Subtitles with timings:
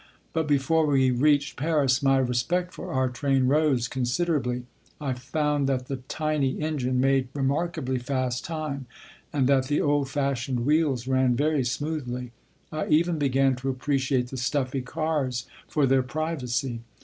[0.33, 4.63] But before we reached Paris my respect for our train rose considerably.
[4.99, 8.87] I found that the "tiny" engine made remarkably fast time,
[9.31, 12.31] and that the old fashioned wheels ran very smoothly.
[12.71, 16.79] I even began to appreciate the "stuffy" cars for their privacy.